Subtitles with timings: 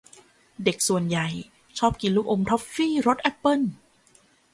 [0.63, 1.27] เด็กส่วนใหญ่
[1.77, 3.61] ชอบกินลูกอมทอฟฟี่รสแอปเปิ้ล